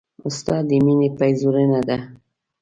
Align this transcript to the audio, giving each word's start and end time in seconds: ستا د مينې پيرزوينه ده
ستا 0.37 0.55
د 0.67 0.69
مينې 0.85 1.09
پيرزوينه 1.17 1.79
ده 1.87 1.97